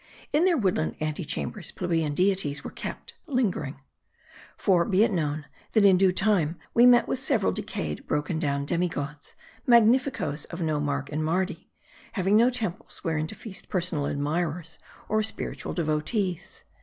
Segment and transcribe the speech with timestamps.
[0.33, 3.79] In their woodland ante chambers plebeian deities were kept lingering.
[4.57, 8.65] For be it known, that in due time we met with several decayed, broken down
[8.65, 9.35] demi gods:
[9.67, 11.69] magnificos of no mark in Mardi;
[12.13, 16.63] having no temples where in to feast personal admirers, or spiritual devotees.